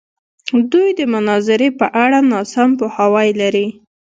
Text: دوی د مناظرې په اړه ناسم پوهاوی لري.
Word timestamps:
دوی 0.71 0.89
د 0.99 1.01
مناظرې 1.13 1.69
په 1.79 1.87
اړه 2.03 2.19
ناسم 2.31 2.69
پوهاوی 2.79 3.29
لري. 3.41 3.67